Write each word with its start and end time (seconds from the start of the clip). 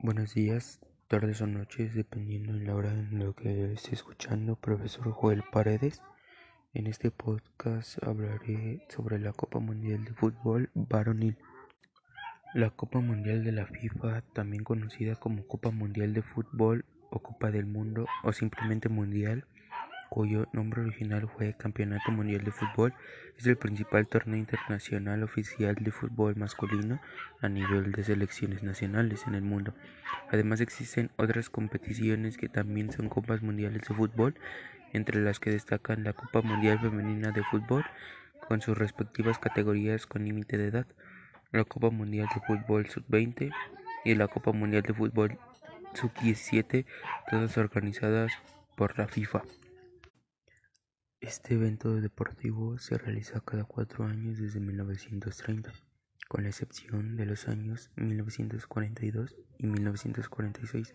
Buenos 0.00 0.32
días, 0.32 0.78
tardes 1.08 1.40
o 1.40 1.48
noches, 1.48 1.92
dependiendo 1.92 2.52
de 2.52 2.64
la 2.64 2.76
hora 2.76 2.92
en 2.92 3.18
la 3.18 3.32
que 3.32 3.72
esté 3.72 3.96
escuchando, 3.96 4.54
profesor 4.54 5.10
Joel 5.10 5.42
Paredes. 5.50 6.02
En 6.72 6.86
este 6.86 7.10
podcast 7.10 8.00
hablaré 8.04 8.86
sobre 8.90 9.18
la 9.18 9.32
Copa 9.32 9.58
Mundial 9.58 10.04
de 10.04 10.14
Fútbol 10.14 10.70
varonil. 10.74 11.36
La 12.54 12.70
Copa 12.70 13.00
Mundial 13.00 13.42
de 13.42 13.50
la 13.50 13.66
FIFA, 13.66 14.22
también 14.34 14.62
conocida 14.62 15.16
como 15.16 15.48
Copa 15.48 15.72
Mundial 15.72 16.14
de 16.14 16.22
Fútbol 16.22 16.84
o 17.10 17.18
Copa 17.18 17.50
del 17.50 17.66
Mundo 17.66 18.06
o 18.22 18.32
simplemente 18.32 18.88
Mundial, 18.88 19.46
cuyo 20.08 20.48
nombre 20.52 20.82
original 20.82 21.28
fue 21.28 21.54
Campeonato 21.54 22.10
Mundial 22.10 22.44
de 22.44 22.50
Fútbol, 22.50 22.94
es 23.36 23.46
el 23.46 23.56
principal 23.56 24.06
torneo 24.06 24.38
internacional 24.38 25.22
oficial 25.22 25.76
de 25.76 25.90
fútbol 25.90 26.36
masculino 26.36 27.00
a 27.40 27.48
nivel 27.48 27.92
de 27.92 28.04
selecciones 28.04 28.62
nacionales 28.62 29.26
en 29.26 29.34
el 29.34 29.42
mundo. 29.42 29.74
Además 30.30 30.60
existen 30.60 31.10
otras 31.16 31.50
competiciones 31.50 32.36
que 32.36 32.48
también 32.48 32.90
son 32.90 33.08
Copas 33.08 33.42
Mundiales 33.42 33.82
de 33.86 33.94
Fútbol, 33.94 34.34
entre 34.92 35.20
las 35.20 35.38
que 35.38 35.50
destacan 35.50 36.04
la 36.04 36.14
Copa 36.14 36.42
Mundial 36.42 36.80
Femenina 36.80 37.30
de 37.30 37.44
Fútbol, 37.44 37.84
con 38.48 38.62
sus 38.62 38.76
respectivas 38.76 39.38
categorías 39.38 40.06
con 40.06 40.24
límite 40.24 40.56
de 40.56 40.68
edad, 40.68 40.86
la 41.52 41.64
Copa 41.64 41.90
Mundial 41.90 42.28
de 42.34 42.40
Fútbol 42.40 42.88
Sub-20 42.88 43.52
y 44.04 44.14
la 44.14 44.28
Copa 44.28 44.52
Mundial 44.52 44.82
de 44.82 44.94
Fútbol 44.94 45.38
Sub-17, 45.94 46.86
todas 47.30 47.58
organizadas 47.58 48.32
por 48.74 48.98
la 48.98 49.06
FIFA. 49.06 49.42
Este 51.20 51.54
evento 51.54 52.00
deportivo 52.00 52.78
se 52.78 52.96
realiza 52.96 53.40
cada 53.40 53.64
cuatro 53.64 54.04
años 54.04 54.38
desde 54.38 54.60
1930, 54.60 55.72
con 56.28 56.44
la 56.44 56.50
excepción 56.50 57.16
de 57.16 57.26
los 57.26 57.48
años 57.48 57.90
1942 57.96 59.34
y 59.58 59.66
1946, 59.66 60.94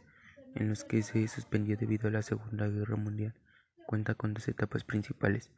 en 0.56 0.70
los 0.70 0.86
que 0.86 1.04
se 1.04 1.28
suspendió 1.28 1.76
debido 1.76 2.08
a 2.08 2.12
la 2.12 2.22
Segunda 2.22 2.70
Guerra 2.70 2.96
Mundial. 2.96 3.34
Cuenta 3.86 4.16
con 4.16 4.34
dos 4.34 4.48
etapas 4.48 4.86
principales, 4.86 5.52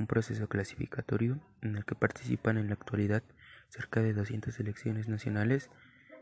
un 0.00 0.06
proceso 0.06 0.48
clasificatorio 0.48 1.38
en 1.60 1.76
el 1.76 1.84
que 1.84 1.94
participan 1.94 2.56
en 2.56 2.68
la 2.68 2.74
actualidad 2.74 3.22
cerca 3.68 4.00
de 4.00 4.14
200 4.14 4.54
selecciones 4.54 5.08
nacionales 5.08 5.68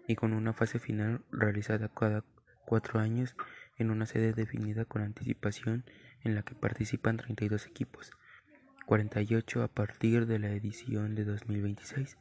y 0.09 0.17
con 0.17 0.33
una 0.33 0.53
fase 0.53 0.81
final 0.81 1.25
realizada 1.31 1.89
cada 1.89 2.25
cuatro 2.67 2.99
años 2.99 3.37
en 3.79 3.91
una 3.91 4.07
sede 4.07 4.33
definida 4.33 4.85
con 4.85 5.03
anticipación 5.03 5.85
en 6.23 6.35
la 6.35 6.43
que 6.43 6.55
participan 6.55 7.17
32 7.17 7.67
equipos, 7.67 8.11
48 8.87 9.63
a 9.63 9.69
partir 9.69 10.27
de 10.27 10.39
la 10.39 10.51
edición 10.51 11.15
de 11.15 11.25
2026, 11.25 12.19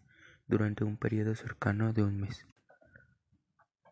durante 0.47 0.83
un 0.83 0.97
periodo 0.97 1.35
cercano 1.35 1.93
de 1.93 2.03
un 2.03 2.19
mes. 2.19 2.45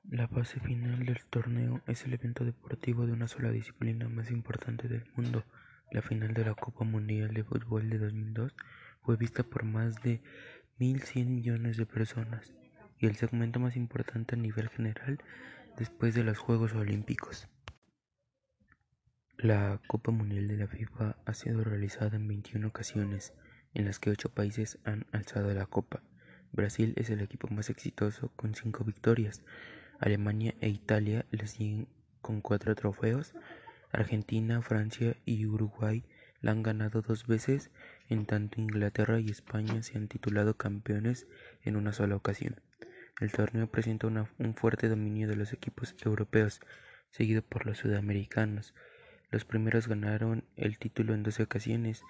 La 0.10 0.28
fase 0.28 0.60
final 0.60 1.06
del 1.06 1.24
torneo 1.30 1.82
es 1.88 2.06
el 2.06 2.14
evento 2.14 2.44
deportivo 2.44 3.06
de 3.06 3.14
una 3.14 3.28
sola 3.28 3.52
disciplina 3.52 4.10
más 4.10 4.32
importante 4.32 4.88
del 4.88 5.06
mundo. 5.16 5.46
La 5.92 6.02
final 6.02 6.34
de 6.34 6.44
la 6.44 6.56
Copa 6.56 6.84
Mundial 6.84 7.34
de 7.34 7.44
Fútbol 7.44 7.90
de 7.90 8.00
2002 8.00 8.54
fue 9.02 9.16
vista 9.16 9.44
por 9.44 9.64
más 9.64 10.02
de 10.04 10.22
1.100 10.80 11.28
millones 11.28 11.78
de 11.78 11.86
personas 11.86 12.54
y 13.00 13.06
el 13.06 13.16
segmento 13.16 13.60
más 13.60 13.76
importante 13.76 14.36
a 14.36 14.38
nivel 14.38 14.70
general 14.70 15.20
después 15.78 16.14
de 16.14 16.24
los 16.24 16.38
Juegos 16.38 16.74
Olímpicos. 16.74 17.48
La 19.38 19.82
Copa 19.88 20.12
Mundial 20.12 20.48
de 20.48 20.58
la 20.58 20.68
FIFA 20.68 21.18
ha 21.26 21.34
sido 21.34 21.64
realizada 21.64 22.16
en 22.16 22.28
21 22.28 22.68
ocasiones, 22.68 23.34
en 23.74 23.86
las 23.86 24.00
que 24.00 24.12
ocho 24.12 24.30
países 24.30 24.80
han 24.84 25.06
alzado 25.12 25.54
la 25.54 25.66
copa. 25.66 26.02
Brasil 26.52 26.94
es 26.98 27.10
el 27.10 27.22
equipo 27.22 27.48
más 27.48 27.70
exitoso 27.70 28.32
con 28.36 28.54
cinco 28.54 28.84
victorias. 28.84 29.42
Alemania 30.00 30.54
e 30.62 30.70
Italia 30.70 31.26
le 31.32 31.48
siguen 31.48 31.88
con 32.22 32.42
cuatro 32.42 32.76
trofeos. 32.76 33.34
Argentina, 33.92 34.62
Francia 34.62 35.18
y 35.26 35.46
Uruguay 35.46 36.04
la 36.42 36.52
han 36.52 36.62
ganado 36.62 37.02
dos 37.02 37.26
veces, 37.26 37.72
en 38.10 38.26
tanto 38.26 38.62
Inglaterra 38.62 39.20
y 39.20 39.30
España 39.30 39.82
se 39.82 39.98
han 39.98 40.08
titulado 40.08 40.58
campeones 40.58 41.28
en 41.64 41.76
una 41.76 41.94
sola 41.94 42.16
ocasión. 42.16 42.62
El 43.20 43.32
torneo 43.32 43.68
presenta 43.68 44.08
un 44.08 44.56
fuerte 44.56 44.90
dominio 44.90 45.28
de 45.28 45.36
los 45.36 45.54
equipos 45.54 45.96
europeos, 46.04 46.60
seguido 47.12 47.42
por 47.42 47.66
los 47.66 47.78
sudamericanos. 47.78 48.74
Los 49.30 49.46
primeros 49.46 49.88
ganaron 49.88 50.44
el 50.56 50.78
título 50.80 51.14
en 51.14 51.24
doce 51.24 51.44
ocasiones, 51.44 52.04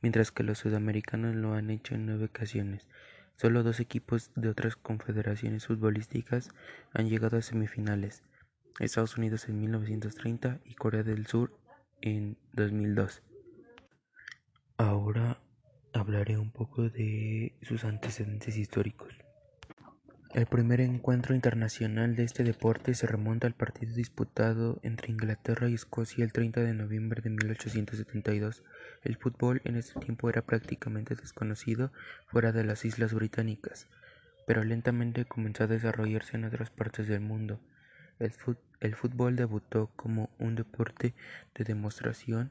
mientras 0.00 0.32
que 0.32 0.42
los 0.42 0.58
sudamericanos 0.58 1.34
lo 1.34 1.54
han 1.54 1.70
hecho 1.70 1.94
en 1.94 2.06
nueve 2.06 2.26
ocasiones. 2.26 2.88
Solo 3.36 3.62
dos 3.62 3.80
equipos 3.80 4.30
de 4.34 4.48
otras 4.48 4.76
confederaciones 4.76 5.66
futbolísticas 5.66 6.50
han 6.92 7.08
llegado 7.08 7.36
a 7.36 7.42
semifinales, 7.42 8.22
Estados 8.80 9.18
Unidos 9.18 9.48
en 9.48 9.60
1930 9.60 10.60
y 10.64 10.74
Corea 10.74 11.02
del 11.02 11.26
Sur 11.26 11.58
en 12.00 12.38
2002. 12.52 13.22
Ahora 14.78 15.40
hablaré 15.92 16.38
un 16.38 16.50
poco 16.50 16.88
de 16.88 17.58
sus 17.62 17.84
antecedentes 17.84 18.56
históricos. 18.56 19.25
El 20.36 20.44
primer 20.44 20.82
encuentro 20.82 21.34
internacional 21.34 22.14
de 22.14 22.24
este 22.24 22.44
deporte 22.44 22.92
se 22.92 23.06
remonta 23.06 23.46
al 23.46 23.54
partido 23.54 23.94
disputado 23.94 24.78
entre 24.82 25.10
Inglaterra 25.10 25.70
y 25.70 25.72
Escocia 25.72 26.22
el 26.24 26.34
30 26.34 26.60
de 26.60 26.74
noviembre 26.74 27.22
de 27.22 27.30
1872. 27.30 28.62
El 29.02 29.16
fútbol 29.16 29.62
en 29.64 29.76
ese 29.76 29.98
tiempo 29.98 30.28
era 30.28 30.42
prácticamente 30.42 31.14
desconocido 31.14 31.90
fuera 32.26 32.52
de 32.52 32.64
las 32.64 32.84
Islas 32.84 33.14
Británicas, 33.14 33.86
pero 34.46 34.62
lentamente 34.62 35.24
comenzó 35.24 35.64
a 35.64 35.68
desarrollarse 35.68 36.36
en 36.36 36.44
otras 36.44 36.68
partes 36.68 37.08
del 37.08 37.20
mundo. 37.20 37.58
El, 38.18 38.94
fútbol 38.94 39.36
debutó 39.36 39.90
como 39.96 40.28
un 40.38 40.54
deporte 40.54 41.14
de 41.54 41.64
demostración 41.64 42.50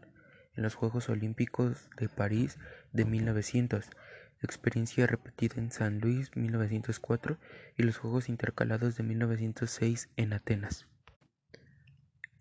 en 0.56 0.64
los 0.64 0.74
Juegos 0.74 1.08
Olímpicos 1.10 1.88
de 2.00 2.10
París 2.10 2.58
de 2.94 3.06
1900 3.06 3.92
experiencia 4.42 5.08
repetida 5.08 5.56
en 5.58 5.72
San 5.72 6.00
Luis 6.00 6.36
1904 6.36 7.38
y 7.78 7.84
los 7.84 7.98
Juegos 7.98 8.30
Intercalados 8.30 8.96
de 8.96 9.04
1906 9.04 10.10
en 10.18 10.34
Atenas. 10.34 10.88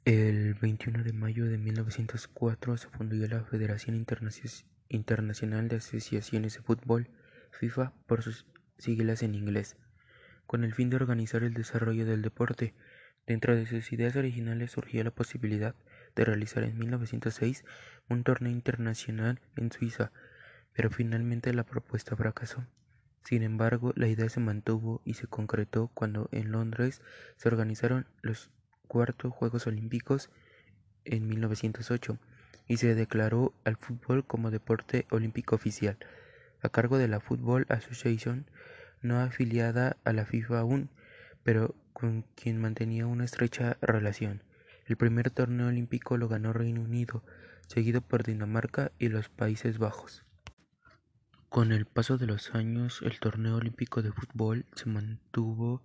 El 0.04 0.54
21 0.54 1.02
de 1.02 1.12
mayo 1.14 1.46
de 1.46 1.56
1904 1.56 2.76
se 2.76 2.88
fundó 2.88 3.16
la 3.26 3.42
Federación 3.44 4.04
Internacional 4.88 5.68
de 5.68 5.76
Asociaciones 5.76 6.54
de 6.54 6.60
Fútbol, 6.60 7.08
FIFA 7.52 7.94
por 8.06 8.22
sus 8.22 8.46
siglas 8.76 9.22
en 9.22 9.34
inglés, 9.34 9.76
con 10.46 10.62
el 10.62 10.74
fin 10.74 10.90
de 10.90 10.96
organizar 10.96 11.42
el 11.42 11.54
desarrollo 11.54 12.04
del 12.04 12.20
deporte. 12.20 12.74
Dentro 13.26 13.56
de 13.56 13.64
sus 13.64 13.92
ideas 13.92 14.14
originales 14.16 14.72
surgió 14.72 15.02
la 15.02 15.10
posibilidad 15.10 15.74
de 16.14 16.24
realizar 16.26 16.64
en 16.64 16.78
1906 16.78 17.64
un 18.10 18.24
torneo 18.24 18.52
internacional 18.52 19.40
en 19.56 19.72
Suiza 19.72 20.12
pero 20.74 20.90
finalmente 20.90 21.52
la 21.54 21.64
propuesta 21.64 22.16
fracasó. 22.16 22.66
Sin 23.22 23.42
embargo, 23.42 23.92
la 23.96 24.08
idea 24.08 24.28
se 24.28 24.40
mantuvo 24.40 25.00
y 25.04 25.14
se 25.14 25.26
concretó 25.26 25.90
cuando 25.94 26.28
en 26.30 26.52
Londres 26.52 27.00
se 27.36 27.48
organizaron 27.48 28.06
los 28.20 28.50
cuartos 28.86 29.32
Juegos 29.32 29.66
Olímpicos 29.66 30.30
en 31.06 31.26
1908 31.26 32.18
y 32.66 32.76
se 32.76 32.94
declaró 32.94 33.54
al 33.64 33.76
fútbol 33.76 34.26
como 34.26 34.50
deporte 34.50 35.06
olímpico 35.10 35.54
oficial, 35.54 35.96
a 36.62 36.68
cargo 36.68 36.98
de 36.98 37.08
la 37.08 37.20
Football 37.20 37.66
Association, 37.68 38.46
no 39.02 39.20
afiliada 39.20 39.96
a 40.04 40.12
la 40.12 40.24
FIFA 40.24 40.60
aún, 40.60 40.90
pero 41.42 41.74
con 41.92 42.22
quien 42.34 42.60
mantenía 42.60 43.06
una 43.06 43.24
estrecha 43.24 43.76
relación. 43.80 44.42
El 44.86 44.96
primer 44.96 45.30
torneo 45.30 45.68
olímpico 45.68 46.16
lo 46.16 46.28
ganó 46.28 46.52
Reino 46.52 46.82
Unido, 46.82 47.22
seguido 47.68 48.00
por 48.00 48.22
Dinamarca 48.22 48.92
y 48.98 49.08
los 49.08 49.28
Países 49.28 49.78
Bajos. 49.78 50.23
Con 51.54 51.70
el 51.70 51.86
paso 51.86 52.18
de 52.18 52.26
los 52.26 52.52
años 52.56 53.00
el 53.02 53.20
torneo 53.20 53.58
olímpico 53.58 54.02
de 54.02 54.10
fútbol 54.10 54.66
se 54.74 54.86
mantuvo, 54.86 55.84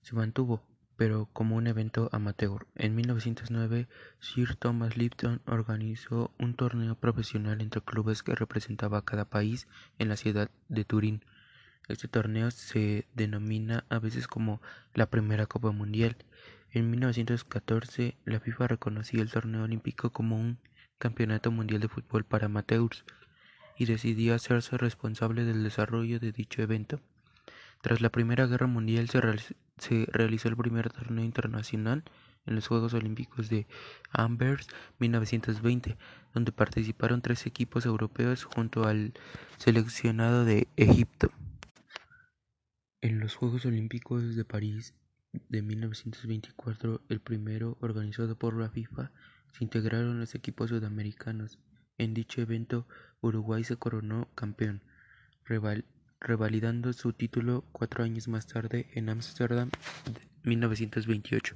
se 0.00 0.14
mantuvo, 0.14 0.64
pero 0.96 1.28
como 1.32 1.56
un 1.56 1.66
evento 1.66 2.08
amateur. 2.12 2.68
En 2.76 2.94
1909, 2.94 3.88
Sir 4.20 4.54
Thomas 4.54 4.96
Lipton 4.96 5.42
organizó 5.44 6.32
un 6.38 6.54
torneo 6.54 6.94
profesional 6.94 7.60
entre 7.60 7.80
clubes 7.80 8.22
que 8.22 8.36
representaba 8.36 8.98
a 8.98 9.04
cada 9.04 9.24
país 9.24 9.66
en 9.98 10.08
la 10.08 10.14
ciudad 10.14 10.52
de 10.68 10.84
Turín. 10.84 11.24
Este 11.88 12.06
torneo 12.06 12.52
se 12.52 13.08
denomina 13.12 13.84
a 13.88 13.98
veces 13.98 14.28
como 14.28 14.62
la 14.94 15.10
primera 15.10 15.46
Copa 15.46 15.72
Mundial. 15.72 16.16
En 16.70 16.90
1914, 16.90 18.18
la 18.24 18.38
FIFA 18.38 18.68
reconoció 18.68 19.20
el 19.20 19.32
torneo 19.32 19.64
olímpico 19.64 20.10
como 20.12 20.38
un 20.38 20.60
campeonato 20.98 21.50
mundial 21.50 21.80
de 21.80 21.88
fútbol 21.88 22.22
para 22.22 22.46
amateurs 22.46 23.04
y 23.78 23.86
decidió 23.86 24.34
hacerse 24.34 24.76
responsable 24.76 25.44
del 25.44 25.62
desarrollo 25.62 26.18
de 26.20 26.32
dicho 26.32 26.62
evento. 26.62 27.00
Tras 27.82 28.00
la 28.00 28.10
Primera 28.10 28.46
Guerra 28.46 28.68
Mundial 28.68 29.08
se, 29.08 30.06
realizó 30.06 30.48
el 30.48 30.56
primer 30.56 30.90
torneo 30.90 31.24
internacional 31.24 32.04
en 32.46 32.54
los 32.54 32.68
Juegos 32.68 32.94
Olímpicos 32.94 33.48
de 33.48 33.66
Amberes 34.10 34.68
1920, 34.98 35.96
donde 36.32 36.52
participaron 36.52 37.22
tres 37.22 37.46
equipos 37.46 37.84
europeos 37.84 38.44
junto 38.44 38.84
al 38.84 39.12
seleccionado 39.58 40.44
de 40.44 40.68
Egipto. 40.76 41.30
En 43.00 43.18
los 43.18 43.34
Juegos 43.34 43.66
Olímpicos 43.66 44.36
de 44.36 44.44
París 44.44 44.94
de 45.48 45.62
1924, 45.62 47.00
el 47.08 47.20
primero 47.20 47.76
organizado 47.80 48.36
por 48.36 48.54
la 48.54 48.70
FIFA, 48.70 49.10
se 49.52 49.64
integraron 49.64 50.20
los 50.20 50.36
equipos 50.36 50.70
sudamericanos. 50.70 51.58
En 52.02 52.14
dicho 52.14 52.40
evento, 52.40 52.88
Uruguay 53.20 53.62
se 53.62 53.76
coronó 53.76 54.28
campeón, 54.34 54.82
revalidando 55.44 56.92
su 56.92 57.12
título 57.12 57.64
cuatro 57.70 58.02
años 58.02 58.26
más 58.26 58.48
tarde 58.48 58.88
en 58.94 59.08
Ámsterdam 59.08 59.70
1928. 60.42 61.54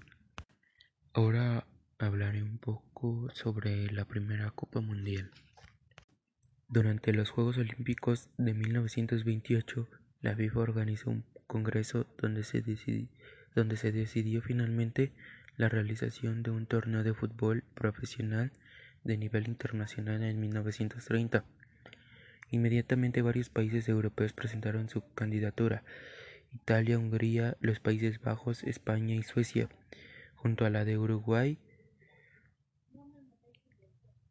Ahora 1.15 1.67
hablaré 1.99 2.45
un 2.45 2.59
poco 2.59 3.29
sobre 3.35 3.91
la 3.91 4.05
primera 4.05 4.53
Copa 4.53 4.81
Mundial. 4.81 5.33
Durante 6.69 7.13
los 7.13 7.31
Juegos 7.31 7.59
Olímpicos 7.59 8.31
de 8.39 8.55
1928, 8.55 9.89
la 10.21 10.37
FIFA 10.37 10.61
organizó 10.61 11.11
un 11.11 11.25
congreso 11.49 12.07
donde 12.23 12.45
se, 12.45 12.63
donde 13.57 13.77
se 13.77 13.91
decidió 13.91 14.43
finalmente 14.43 15.13
la 15.57 15.69
realización 15.69 16.45
de 16.45 16.53
un 16.53 16.67
torneo 16.67 17.03
de 17.03 17.15
fútbol 17.15 17.65
profesional 17.75 18.53
de 19.07 19.17
nivel 19.17 19.49
internacional 19.49 20.23
en 20.23 20.41
1930. 20.41 21.45
Inmediatamente 22.51 23.23
varios 23.23 23.49
países 23.49 23.89
europeos 23.89 24.33
presentaron 24.33 24.89
su 24.89 25.03
candidatura, 25.15 25.83
Italia, 26.55 26.99
Hungría, 26.99 27.57
los 27.61 27.81
Países 27.81 28.21
Bajos, 28.21 28.63
España 28.65 29.15
y 29.15 29.23
Suecia, 29.23 29.69
junto 30.37 30.65
a 30.65 30.71
la 30.71 30.85
de 30.85 30.97
Uruguay. 30.97 31.59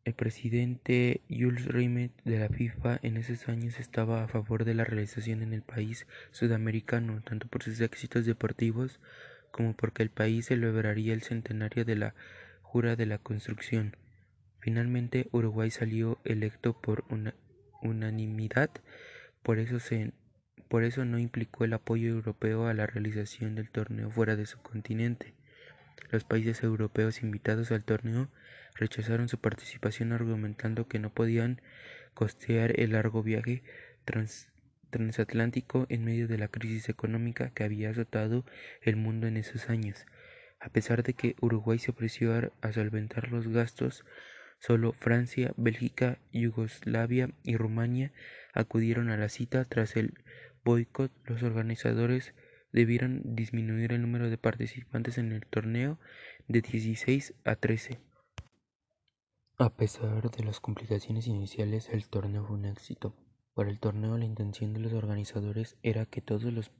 El 0.06 0.13
presidente 0.13 1.21
Jules 1.30 1.66
Rimet 1.66 2.12
de 2.24 2.39
la 2.39 2.50
FIFA 2.50 3.00
en 3.01 3.18
esos 3.18 3.50
años 3.50 3.80
estaba 3.80 4.24
a 4.24 4.28
favor 4.28 4.63
de 4.63 4.75
la 4.75 4.86
realización 4.86 5.42
en 5.42 5.51
el 5.51 5.63
país 5.63 6.06
sudamericano, 6.31 7.21
tanto 7.24 7.48
por 7.48 7.63
sus 7.63 7.81
éxitos 7.81 8.25
deportivos 8.25 9.00
como 9.51 9.74
porque 9.74 10.04
el 10.04 10.10
país 10.10 10.48
celebraría 10.48 11.13
el 11.13 11.24
centenario 11.24 11.86
de 11.86 11.95
la 11.95 12.16
Jura 12.62 12.95
de 12.95 13.06
la 13.06 13.18
Construcción. 13.18 13.95
Finalmente, 14.65 15.27
Uruguay 15.31 15.69
salió 15.69 16.17
electo 16.23 16.73
por 16.73 17.06
una 17.12 17.35
unanimidad, 17.83 18.71
por 19.44 19.59
eso, 19.59 19.79
se, 19.79 20.12
por 20.69 20.83
eso 20.83 21.06
no 21.06 21.19
implicó 21.19 21.65
el 21.65 21.73
apoyo 21.73 22.09
europeo 22.09 22.65
a 22.65 22.73
la 22.73 22.88
realización 22.88 23.53
del 23.53 23.69
torneo 23.69 24.09
fuera 24.09 24.35
de 24.35 24.47
su 24.47 24.57
continente. 24.57 25.35
Los 26.09 26.23
países 26.23 26.63
europeos 26.63 27.21
invitados 27.21 27.71
al 27.71 27.83
torneo 27.83 28.27
rechazaron 28.73 29.29
su 29.29 29.38
participación 29.38 30.13
argumentando 30.13 30.88
que 30.88 30.97
no 30.97 31.11
podían 31.11 31.61
costear 32.15 32.79
el 32.79 32.94
largo 32.94 33.21
viaje 33.21 33.61
transatlántico 34.89 35.85
en 35.89 36.06
medio 36.06 36.27
de 36.27 36.39
la 36.39 36.47
crisis 36.47 36.89
económica 36.89 37.51
que 37.51 37.65
había 37.65 37.91
azotado 37.91 38.45
el 38.81 38.95
mundo 38.95 39.27
en 39.27 39.38
esos 39.38 39.69
años. 39.69 40.07
A 40.59 40.69
pesar 40.69 41.03
de 41.03 41.13
que 41.13 41.35
Uruguay 41.39 41.77
se 41.77 41.91
ofreció 41.91 42.51
a 42.61 42.71
solventar 42.71 43.31
los 43.31 43.47
gastos, 43.47 44.03
Solo 44.60 44.94
Francia, 44.94 45.54
Bélgica, 45.57 46.19
Yugoslavia 46.31 47.30
y 47.44 47.57
Rumania 47.57 48.12
acudieron 48.54 49.10
a 49.10 49.18
la 49.18 49.30
cita. 49.30 49.66
Tras 49.66 49.96
el 49.96 50.13
boicot, 50.63 51.12
los 51.25 51.44
organizadores 51.44 52.34
debieron 52.72 53.22
disminuir 53.24 53.94
el 53.94 54.02
número 54.02 54.30
de 54.30 54.38
participantes 54.38 55.18
en 55.18 55.31
el 55.31 55.46
torneo 55.46 56.00
de 56.48 56.62
16 56.62 57.36
a 57.46 57.56
13. 57.56 58.00
A 59.57 59.75
pesar 59.78 60.30
de 60.31 60.44
las 60.44 60.60
complicaciones 60.60 61.28
iniciales, 61.28 61.88
el 61.90 62.10
torneo 62.10 62.46
fue 62.46 62.57
un 62.57 62.66
éxito. 62.66 63.16
Para 63.54 63.69
el 63.69 63.80
torneo, 63.80 64.18
la 64.18 64.25
intención 64.25 64.74
de 64.74 64.81
los 64.81 64.92
organizadores 64.92 65.78
era 65.81 66.06
que 66.06 66.19
todos 66.19 66.52
los, 66.52 66.72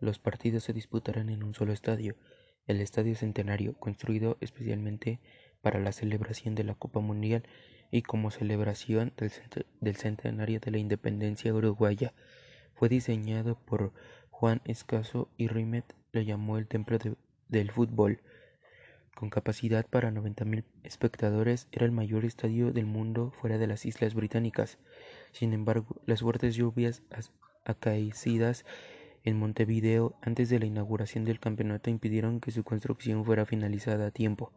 los 0.00 0.20
partidos 0.20 0.62
se 0.62 0.72
disputaran 0.72 1.28
en 1.28 1.42
un 1.42 1.54
solo 1.54 1.72
estadio, 1.72 2.16
el 2.66 2.80
Estadio 2.80 3.16
Centenario, 3.16 3.74
construido 3.74 4.38
especialmente 4.40 5.18
para 5.62 5.80
la 5.80 5.92
celebración 5.92 6.54
de 6.54 6.64
la 6.64 6.74
Copa 6.74 7.00
Mundial 7.00 7.44
y 7.90 8.02
como 8.02 8.30
celebración 8.30 9.12
del, 9.80 9.96
centenario 9.96 10.60
de 10.60 10.70
la 10.70 10.78
independencia 10.78 11.52
uruguaya. 11.52 12.12
Fue 12.74 12.88
diseñado 12.88 13.56
por 13.56 13.92
Juan 14.30 14.60
Escaso 14.64 15.28
y 15.36 15.48
Rimet 15.48 15.94
le 16.12 16.24
llamó 16.24 16.58
el 16.58 16.66
Templo 16.66 16.98
del 17.48 17.70
Fútbol. 17.70 18.22
Con 19.14 19.28
capacidad 19.28 19.86
para 19.86 20.10
90.000 20.10 20.64
espectadores, 20.82 21.68
era 21.72 21.84
el 21.84 21.92
mayor 21.92 22.24
estadio 22.24 22.72
del 22.72 22.86
mundo 22.86 23.32
fuera 23.32 23.58
de 23.58 23.66
las 23.66 23.84
Islas 23.84 24.14
Británicas. 24.14 24.78
Sin 25.32 25.52
embargo, 25.52 26.00
las 26.06 26.20
fuertes 26.20 26.54
lluvias 26.54 27.02
acaecidas 27.64 28.64
en 29.24 29.38
Montevideo 29.38 30.16
antes 30.22 30.48
de 30.48 30.58
la 30.58 30.66
inauguración 30.66 31.26
del 31.26 31.40
campeonato 31.40 31.90
impidieron 31.90 32.40
que 32.40 32.50
su 32.50 32.64
construcción 32.64 33.24
fuera 33.24 33.44
finalizada 33.44 34.06
a 34.06 34.10
tiempo. 34.10 34.52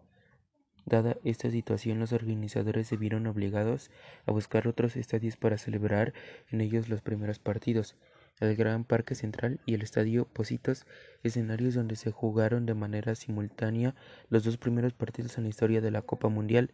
Dada 0.85 1.17
esta 1.23 1.49
situación, 1.49 1.99
los 1.99 2.11
organizadores 2.11 2.87
se 2.87 2.97
vieron 2.97 3.27
obligados 3.27 3.89
a 4.25 4.31
buscar 4.31 4.67
otros 4.67 4.97
estadios 4.97 5.37
para 5.37 5.57
celebrar 5.57 6.13
en 6.49 6.61
ellos 6.61 6.89
los 6.89 7.01
primeros 7.01 7.39
partidos. 7.39 7.95
El 8.39 8.55
Gran 8.55 8.83
Parque 8.83 9.15
Central 9.15 9.61
y 9.65 9.75
el 9.75 9.81
Estadio 9.81 10.25
Positos, 10.25 10.85
escenarios 11.23 11.75
donde 11.75 11.95
se 11.95 12.11
jugaron 12.11 12.65
de 12.65 12.73
manera 12.73 13.15
simultánea 13.15 13.95
los 14.29 14.43
dos 14.43 14.57
primeros 14.57 14.93
partidos 14.93 15.37
en 15.37 15.43
la 15.43 15.49
historia 15.49 15.81
de 15.81 15.91
la 15.91 16.01
Copa 16.01 16.27
Mundial. 16.27 16.73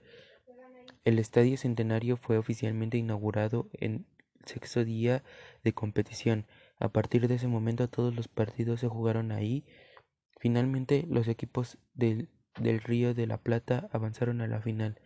El 1.06 1.20
Estadio 1.20 1.58
Centenario 1.58 2.18
fue 2.18 2.38
oficialmente 2.38 2.98
inaugurado 2.98 3.70
en 3.74 4.06
sexto 4.46 4.84
día 4.84 5.24
de 5.64 5.74
competición. 5.74 6.48
A 6.80 6.90
partir 6.90 7.28
de 7.28 7.36
ese 7.36 7.48
momento 7.48 7.88
todos 7.90 8.16
los 8.16 8.28
partidos 8.28 8.80
se 8.80 8.88
jugaron 8.88 9.32
ahí. 9.32 9.66
Finalmente 10.40 11.06
los 11.10 11.28
equipos 11.28 11.78
del 11.94 12.30
del 12.60 12.82
Río 12.82 13.14
de 13.14 13.28
la 13.28 13.38
Plata 13.38 13.90
avanzaron 13.92 14.42
a 14.42 14.48
la 14.48 14.62
final. 14.62 15.00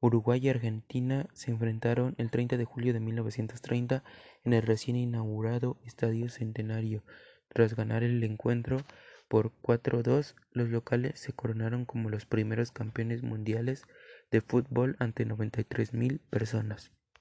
Uruguay 0.00 0.40
y 0.42 0.48
Argentina 0.48 1.26
se 1.32 1.50
enfrentaron 1.50 2.14
el 2.18 2.30
30 2.30 2.56
de 2.56 2.64
julio 2.64 2.92
de 2.92 3.00
1930 3.00 4.04
en 4.44 4.52
el 4.52 4.62
recién 4.62 4.96
inaugurado 4.96 5.78
Estadio 5.84 6.28
Centenario. 6.28 7.02
Tras 7.48 7.74
ganar 7.74 8.02
el 8.02 8.22
encuentro 8.22 8.78
por 9.28 9.52
4-2, 9.62 10.34
los 10.52 10.68
locales 10.68 11.18
se 11.18 11.32
coronaron 11.32 11.84
como 11.86 12.10
los 12.10 12.26
primeros 12.26 12.72
campeones 12.72 13.22
mundiales 13.22 13.84
de 14.30 14.40
fútbol 14.40 14.96
ante 14.98 15.26
93.000 15.26 16.20
personas. 16.30 16.92